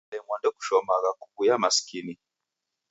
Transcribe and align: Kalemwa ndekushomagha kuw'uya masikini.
Kalemwa 0.09 0.35
ndekushomagha 0.37 1.09
kuw'uya 1.21 1.55
masikini. 1.61 2.13